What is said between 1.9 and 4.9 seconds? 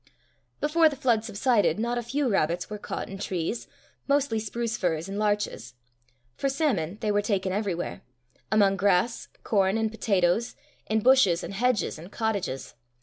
a few rabbits were caught in trees, mostly spruce